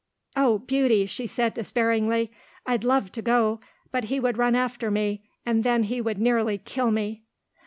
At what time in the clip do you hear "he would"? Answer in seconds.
4.05-4.35, 5.83-6.17